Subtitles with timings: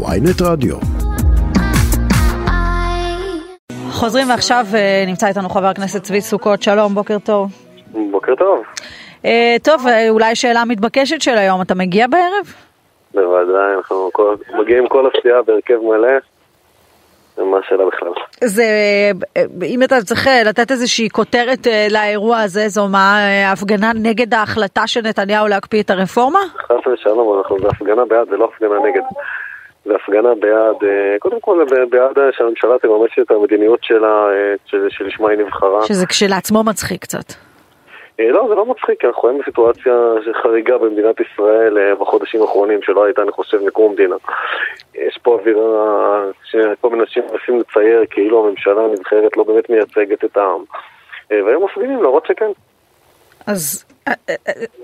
[0.00, 0.76] ויינט רדיו.
[3.90, 7.50] חוזרים ועכשיו אה, נמצא איתנו חבר הכנסת צבי סוכות, שלום, בוקר טוב.
[8.10, 8.62] בוקר טוב.
[9.24, 12.46] אה, טוב, אה, אולי שאלה מתבקשת של היום, אתה מגיע בערב?
[13.14, 16.08] בוודאי, אנחנו כל, מגיעים כל הסיעה בהרכב מלא.
[17.38, 18.08] מה השאלה בכלל?
[18.44, 18.64] זה,
[19.62, 23.18] אם אתה צריך לתת איזושהי כותרת לאירוע הזה, זו מה,
[23.52, 26.40] הפגנה נגד ההחלטה של נתניהו להקפיא את הרפורמה?
[26.58, 29.02] חס ושלום, אנחנו בהפגנה בעד, זה לא הפגנה נגד.
[29.84, 30.76] זה הפגנה בעד,
[31.18, 34.26] קודם כל בעד שהממשלה תממש את המדיניות שלה,
[34.88, 35.86] שלשמה היא נבחרה.
[35.86, 37.32] שזה כשלעצמו מצחיק קצת.
[38.18, 39.92] לא, זה לא מצחיק, כי אנחנו רואים בסיטואציה
[40.42, 44.16] חריגה במדינת ישראל בחודשים האחרונים, שלא הייתה, אני חושב, מקום המדינה.
[44.94, 50.36] יש פה אווירה שכל מיני אנשים מנסים לצייר כאילו הממשלה הנבחרת לא באמת מייצגת את
[50.36, 50.60] העם.
[51.30, 52.50] והיום מפגינים להראות שכן.
[53.46, 53.84] אז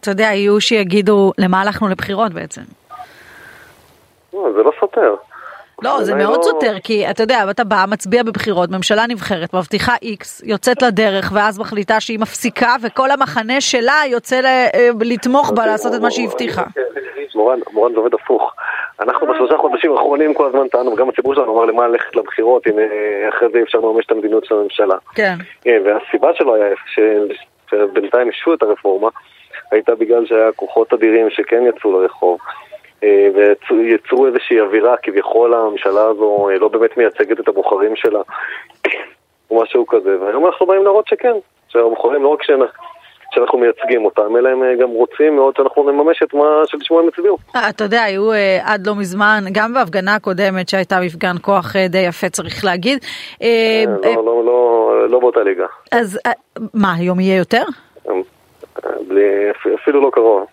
[0.00, 2.62] אתה יודע, יהיו שיגידו למה הלכנו לבחירות בעצם.
[4.30, 5.14] זה לא סותר.
[5.82, 10.42] לא, זה מאוד סותר, כי אתה יודע, אתה בא, מצביע בבחירות, ממשלה נבחרת, מבטיחה איקס,
[10.44, 14.40] יוצאת לדרך, ואז מחליטה שהיא מפסיקה, וכל המחנה שלה יוצא
[15.00, 16.62] לתמוך בה, לעשות את מה שהיא הבטיחה.
[17.34, 18.54] מורן, מורן זה עובד הפוך.
[19.00, 22.74] אנחנו בשלושה חודשים האחרונים כל הזמן טענו, וגם הציבור שלנו אמר למה ללכת לבחירות, אם
[23.28, 24.96] אחרי זה אפשר לממש את המדיניות של הממשלה.
[25.14, 25.34] כן.
[25.66, 26.74] והסיבה שלו היה
[27.68, 29.08] שבינתיים אישרו את הרפורמה,
[29.70, 32.38] הייתה בגלל שהיה כוחות אדירים שכן יצאו לרחוב.
[33.68, 38.20] ויצרו איזושהי אווירה, כביכול הממשלה הזו לא באמת מייצגת את הבוחרים שלה,
[39.50, 41.34] או משהו כזה, והיום אנחנו באים להראות שכן,
[41.68, 42.42] שהבוחרים לא רק
[43.34, 47.36] שאנחנו מייצגים אותם, אלא הם גם רוצים מאוד שאנחנו נממש את מה שלשמו הם הצביעו.
[47.70, 48.30] אתה יודע, היו
[48.62, 52.98] עד לא מזמן, גם בהפגנה הקודמת שהייתה מפגן כוח די יפה צריך להגיד.
[55.08, 55.66] לא באותה ליגה.
[55.92, 56.18] אז
[56.74, 57.62] מה, היום יהיה יותר?
[59.74, 60.44] אפילו לא קרוב.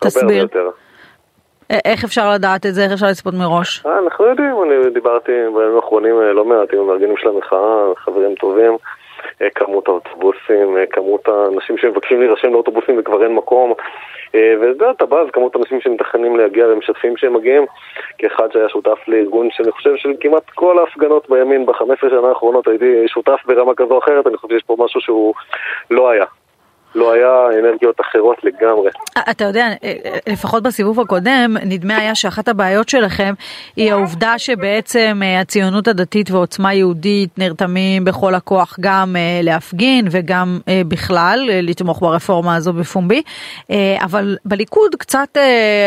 [0.00, 0.46] תסביר.
[1.70, 2.84] איך אפשר לדעת את זה?
[2.84, 3.86] איך אפשר לצפות מראש?
[3.86, 8.76] אנחנו יודעים, אני דיברתי בימים האחרונים לא מעט עם המארגנים של המחאה, חברים טובים,
[9.54, 13.72] כמות האוטובוסים, כמות האנשים שמבקשים להירשם לאוטובוסים וכבר אין מקום,
[14.34, 17.66] וזה אתה בא, אז כמות האנשים שמתכננים להגיע ומשתפים שהם מגיעים,
[18.18, 23.08] כאחד שהיה שותף לארגון שאני חושב של כמעט כל ההפגנות בימין ב-15 שנה האחרונות הייתי
[23.08, 25.34] שותף ברמה כזו או אחרת, אני חושב שיש פה משהו שהוא
[25.90, 26.24] לא היה.
[26.94, 28.90] לא היה אנרגיות אחרות לגמרי.
[29.30, 29.68] אתה יודע,
[30.28, 33.34] לפחות בסיבוב הקודם, נדמה היה שאחת הבעיות שלכם
[33.76, 42.00] היא העובדה שבעצם הציונות הדתית ועוצמה יהודית נרתמים בכל הכוח גם להפגין וגם בכלל לתמוך
[42.00, 43.22] ברפורמה הזו בפומבי,
[44.00, 45.38] אבל בליכוד קצת,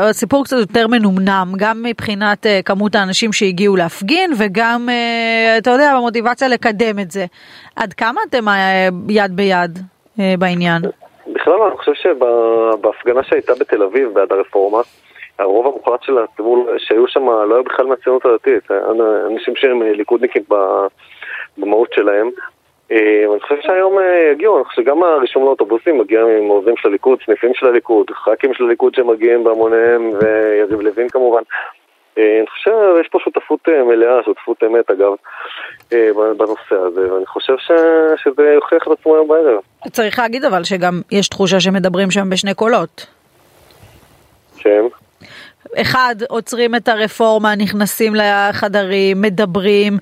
[0.00, 4.88] הסיפור קצת יותר מנומנם, גם מבחינת כמות האנשים שהגיעו להפגין וגם,
[5.58, 7.26] אתה יודע, במוטיבציה לקדם את זה.
[7.76, 8.44] עד כמה אתם
[9.08, 9.78] יד ביד?
[10.38, 10.82] בעניין?
[11.26, 14.78] בכלל אני חושב שבהפגנה שהייתה בתל אביב בעד הרפורמה,
[15.38, 18.70] הרוב המוחלט של הציבור שהיו שם לא היו בכלל מהציונות הדתית,
[19.26, 20.42] אנשים שהם ליכודניקים
[21.58, 22.30] במהות שלהם.
[22.90, 23.98] אני חושב שהיום
[24.32, 28.54] יגיעו, אני חושב שגם הרישום לאוטובוסים מגיע עם עובדים של הליכוד, סניפים של הליכוד, ח"כים
[28.54, 31.42] של הליכוד שמגיעים בהמוניהם, ויריב לוין כמובן.
[32.18, 35.12] אני חושב שיש פה שותפות מלאה, שותפות אמת אגב,
[36.36, 37.70] בנושא הזה, ואני חושב ש...
[38.22, 39.60] שזה יוכיח את עצמו היום בערב.
[39.92, 43.06] צריך להגיד אבל שגם יש תחושה שמדברים שם בשני קולות.
[44.56, 44.88] שהם?
[45.76, 49.98] אחד, עוצרים את הרפורמה, נכנסים לחדרים, מדברים,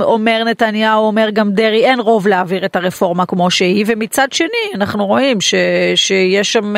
[0.00, 5.06] אומר נתניהו, אומר גם דרעי, אין רוב להעביר את הרפורמה כמו שהיא, ומצד שני אנחנו
[5.06, 5.54] רואים ש,
[5.94, 6.74] שיש שם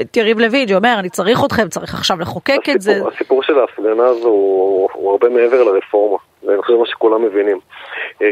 [0.00, 3.00] את יריב לוין שאומר, אני צריך אתכם, צריך עכשיו לחוקק הסיפור, את זה.
[3.14, 6.18] הסיפור של ההפגנה הזו הוא, הוא הרבה מעבר לרפורמה,
[6.60, 7.58] חושב מה שכולם מבינים.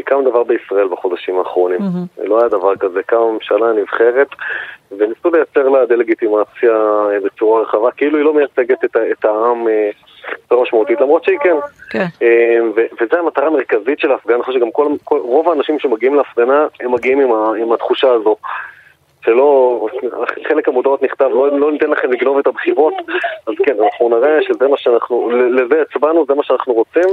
[0.05, 2.23] קם דבר בישראל בחודשים האחרונים, mm-hmm.
[2.27, 4.27] לא היה דבר כזה, קמה ממשלה נבחרת
[4.97, 6.77] וניסו לייצר לה דה-לגיטימציה
[7.23, 9.67] בצורה רחבה, כאילו היא לא מייצגת את, את העם
[10.45, 11.55] בצורה משמעותית, למרות שהיא כן.
[11.89, 12.05] כן.
[12.73, 16.91] וזו המטרה המרכזית של ההפגנה, אני חושב שגם כל, כל, רוב האנשים שמגיעים להפגנה, הם
[16.91, 18.35] מגיעים עם, ה, עם התחושה הזו.
[19.25, 19.87] שלא,
[20.47, 22.93] חלק המודעות נכתב, לא, לא ניתן לכם לגנוב את הבחירות,
[23.47, 27.09] אז כן, אנחנו נראה שזה מה שאנחנו, לזה הצבענו, זה מה שאנחנו רוצים.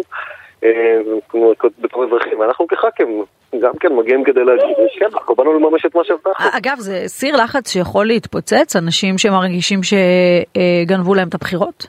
[1.80, 3.24] בתור אזרחים, ואנחנו כח"כים
[3.62, 6.46] גם כן מגיעים כדי להגיד, כן, אנחנו באנו לממש את מה שהבטחנו.
[6.52, 11.86] אגב, זה סיר לחץ שיכול להתפוצץ, אנשים שמרגישים שגנבו להם את הבחירות?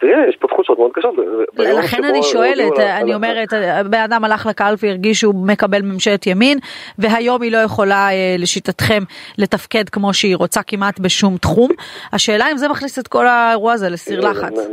[0.00, 1.14] תראה, יש פה תחושות מאוד קשות.
[1.58, 3.48] לכן אני שואלת, אני אומרת,
[3.90, 6.58] בן אדם הלך לקלפי, הרגיש שהוא מקבל ממשלת ימין,
[6.98, 8.08] והיום היא לא יכולה
[8.38, 9.02] לשיטתכם
[9.38, 11.70] לתפקד כמו שהיא רוצה כמעט בשום תחום.
[12.12, 14.68] השאלה אם זה מכניס את כל האירוע הזה לסיר לחץ.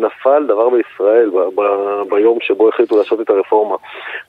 [0.00, 3.76] נפל דבר בישראל ב- ב- ביום שבו החליטו לעשות את הרפורמה.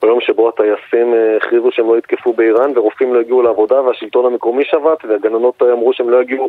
[0.01, 5.05] ביום שבו הטייסים הכריזו שהם לא יתקפו באיראן ורופאים לא הגיעו לעבודה והשלטון המקומי שבת
[5.05, 6.47] והגננות אמרו שהם לא יגיעו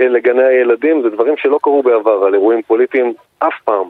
[0.00, 3.86] לגני הילדים, זה דברים שלא קרו בעבר, על אירועים פוליטיים אף פעם.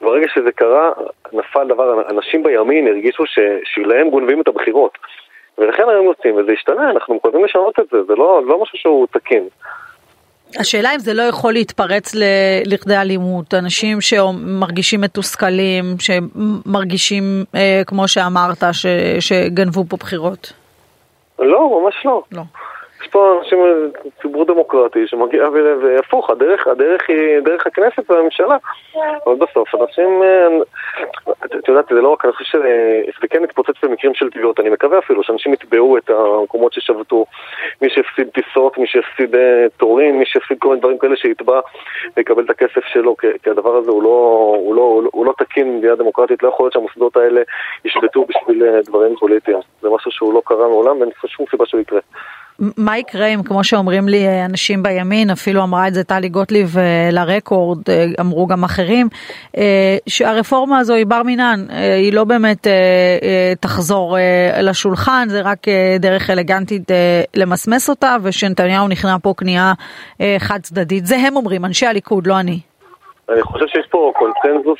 [0.00, 0.90] ברגע שזה קרה,
[1.32, 3.24] נפל דבר, אנשים בימין הרגישו
[3.64, 4.98] שלהם גונבים את הבחירות.
[5.58, 9.06] ולכן היום יוצאים, וזה השתנה, אנחנו מחויבים לשנות את זה, זה לא, לא משהו שהוא
[9.10, 9.48] תקין.
[10.56, 12.14] השאלה אם זה לא יכול להתפרץ
[12.64, 18.86] לכדי אלימות, אנשים שמרגישים מתוסכלים, שמרגישים, אה, כמו שאמרת, ש,
[19.20, 20.52] שגנבו פה בחירות.
[21.38, 22.22] לא, ממש לא.
[22.32, 22.42] לא.
[23.18, 23.58] פה אנשים,
[24.22, 25.48] ציבור דמוקרטי שמגיע,
[25.82, 28.56] והפוך, הדרך, הדרך היא דרך הכנסת והממשלה.
[29.26, 30.48] אבל בסוף אנשים, אה,
[31.44, 32.58] את יודעת, זה לא רק, אני חושב
[33.10, 37.24] שזה כן מתפוצץ במקרים של תביעות, אני מקווה אפילו שאנשים יתבעו את המקומות ששבתו,
[37.82, 41.60] מי שהפסיד טיסות, מי שהפסיד אה, תורים, מי שהפסיד כל מיני דברים כאלה שיתבע
[42.16, 44.82] ויקבל את הכסף שלו, כי הדבר הזה הוא לא, הוא לא,
[45.12, 47.40] הוא לא, לא תקין במדינה דמוקרטית, לא יכול להיות שהמוסדות האלה
[47.84, 49.58] ישבתו בשביל אה, דברים פוליטיים.
[49.82, 52.00] זה משהו שהוא לא קרה מעולם ואין שום סיבה שהוא יקרה.
[52.58, 56.78] מה יקרה אם כמו שאומרים לי אה, אנשים בימין אפילו אמרה את זה טלי גוטליב
[56.78, 59.06] אה, לרקורד אה, אמרו גם אחרים
[60.06, 62.66] שהרפורמה הזו היא בר מינן היא לא באמת
[63.60, 64.16] תחזור
[64.62, 65.58] לשולחן זה רק
[65.98, 66.82] דרך אלגנטית
[67.36, 69.72] למסמס אותה ושנתניהו נכנע פה כניעה
[70.38, 72.58] חד צדדית זה הם אומרים אנשי הליכוד לא אני.
[73.28, 74.78] אני חושב שיש פה קונצנזוס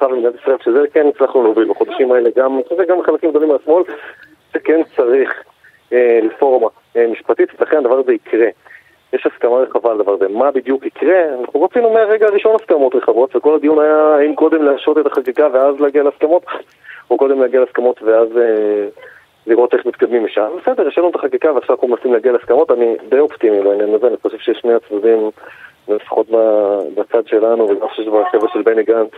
[0.00, 3.82] במדינת ישראל שזה כן הצלחנו להוביל בחודשים האלה גם, אני חלקים גדולים מהשמאל
[4.52, 5.30] שכן צריך
[5.92, 8.46] רפורמה אה, משפטית, ולכן הדבר הזה יקרה.
[9.12, 10.28] יש הסכמה רחבה על הדבר הזה.
[10.28, 11.22] מה בדיוק יקרה?
[11.40, 15.80] אנחנו רצינו מהרגע הראשון הסכמות רחבות, וכל הדיון היה האם קודם להשעות את החקיקה ואז
[15.80, 16.44] להגיע להסכמות,
[17.10, 18.88] או קודם להגיע להסכמות ואז אה,
[19.46, 20.48] לראות איך מתקדמים משם.
[20.62, 24.06] בסדר, יש לנו את החקיקה ועכשיו אנחנו מנסים להגיע להסכמות, אני די אופטימי בעניין הזה,
[24.06, 25.30] אני חושב ששני הצדדים
[25.88, 26.26] לפחות
[26.94, 29.10] בצד שלנו, וגם חושב שבחבר'ה של בני גנץ,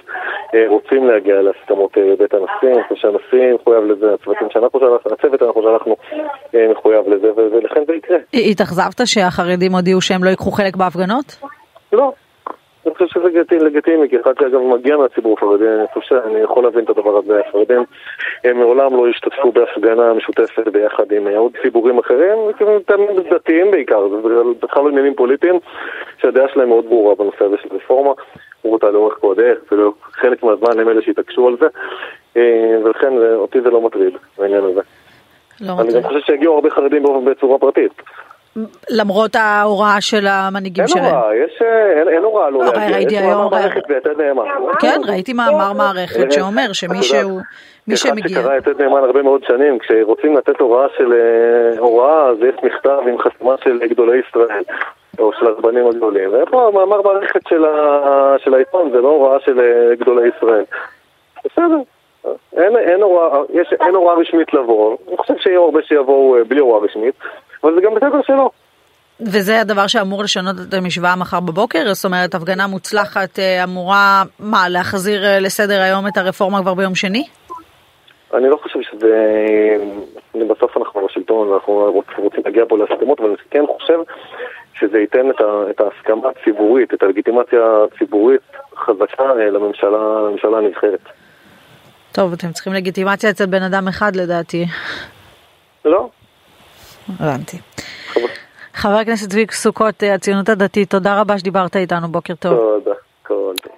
[0.54, 5.12] אה, רוצים להגיע להסכמות אה, בבית הנשיא, אני חושב שהנשיא מחויב לזה, הצוותים שאנחנו שלחנו,
[5.12, 5.96] הצוות אנחנו שלחנו
[6.54, 8.16] אה, מחויב לזה, ולכן זה יקרה.
[8.32, 11.38] התאכזבת שהחרדים הודיעו שהם לא ייקחו חלק בהפגנות?
[11.92, 12.12] לא,
[12.86, 16.84] אני חושב שזה לגיטימי, כי אחד שאגב מגיע מהציבור החרדי, אני חושב שאני יכול להבין
[16.84, 17.40] את הדבר הזה.
[17.48, 17.84] החרדים
[18.44, 22.38] הם מעולם לא השתתפו בהפגנה משותפת ביחד עם עוד ציבורים אחרים,
[22.86, 24.16] תמיד דתיים בעיקר, זה
[24.62, 25.58] בכלל עניינים פוליטיים,
[26.20, 28.12] שהדעה שלהם מאוד ברורה בנושא הזה של רפורמה.
[28.64, 31.66] אמרו אותה לאורך כל הדרך, אפילו חלק מהזמן הם אלה שהתעקשו על זה,
[32.36, 34.80] אה, ולכן אותי זה לא מטריד, העניין הזה.
[35.60, 37.92] לא אני גם חושב שהגיעו הרבה חרדים בצורה פרטית.
[38.90, 41.04] למרות ההוראה של המנהיגים שלהם.
[41.04, 41.62] אין הוראה, יש,
[41.96, 43.30] אין, אין הוראה לא להגיע, ראיתי היום...
[43.30, 44.44] מאמר מערכת ויתד נאמן.
[44.80, 47.38] כן, ראיתי מאמר מערכת שאומר שמישהו,
[47.88, 48.40] מי שמגיע...
[48.40, 52.54] אחד שקרא יתד נאמן הרבה מאוד שנים, כשרוצים לתת הוראה של אה, הוראה, אז יש
[52.62, 54.62] מכתב עם חסימה של גדולי ישראל.
[55.18, 56.30] או של הרבנים הגדולים.
[56.32, 58.34] ופה מאמר מערכת של, ה...
[58.38, 60.64] של העיתון, זה לא הוראה של אה, גדולי ישראל.
[61.44, 61.76] בסדר,
[62.56, 66.60] אין, אין, הוראה, יש, אין הוראה רשמית לבוא, אני חושב שיהיו הרבה שיבואו אה, בלי
[66.60, 67.14] הוראה רשמית,
[67.64, 68.50] אבל זה גם בסדר שלא.
[69.20, 71.94] וזה הדבר שאמור לשנות את המשוואה מחר בבוקר?
[71.94, 76.94] זאת אומרת, הפגנה מוצלחת אה, אמורה, מה, להחזיר אה, לסדר היום את הרפורמה כבר ביום
[76.94, 77.24] שני?
[78.34, 79.16] אני לא חושב שזה...
[80.34, 83.98] בסוף אנחנו בשלטון, ואנחנו רוצים להגיע פה להסכמות, אבל אני כן חושב
[84.74, 88.40] שזה ייתן את, ה, את ההסכמה הציבורית, את הלגיטימציה הציבורית
[88.76, 91.00] חזקה לממשלה, לממשלה הנבחרת.
[92.12, 94.64] טוב, אתם צריכים לגיטימציה אצל בן אדם אחד לדעתי.
[95.84, 96.08] לא.
[97.20, 97.58] הבנתי.
[98.74, 102.52] חבר הכנסת צבי סוכות, הציונות הדתית, תודה רבה שדיברת איתנו, בוקר טוב.
[102.54, 103.72] תודה, כל טוב.